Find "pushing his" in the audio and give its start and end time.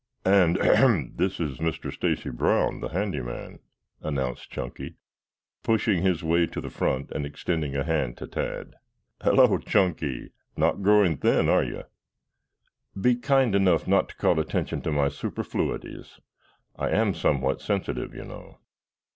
5.61-6.23